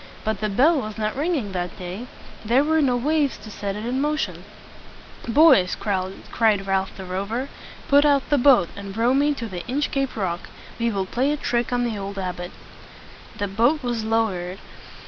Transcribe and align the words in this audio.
But 0.23 0.39
the 0.41 0.49
bell 0.49 0.79
was 0.81 0.97
not 0.97 1.15
ringing 1.15 1.51
that 1.51 1.77
day. 1.77 2.07
There 2.43 2.63
were 2.63 2.81
no 2.81 2.97
waves 2.97 3.37
to 3.37 3.51
set 3.51 3.75
it 3.75 3.85
in 3.85 4.01
motion. 4.01 4.45
"Boys!" 5.27 5.75
cried 5.79 6.65
Ralph 6.65 6.97
the 6.97 7.05
Rover; 7.05 7.49
"put 7.87 8.03
out 8.03 8.27
the 8.31 8.39
boat, 8.39 8.69
and 8.75 8.97
row 8.97 9.13
me 9.13 9.35
to 9.35 9.45
the 9.47 9.61
Inchcape 9.67 10.15
Rock. 10.15 10.49
We 10.79 10.89
will 10.89 11.05
play 11.05 11.31
a 11.31 11.37
trick 11.37 11.71
on 11.71 11.83
the 11.83 11.99
old 11.99 12.17
abbot." 12.17 12.49
The 13.37 13.47
boat 13.47 13.83
was 13.83 14.03
low 14.03 14.29
ered. 14.29 14.57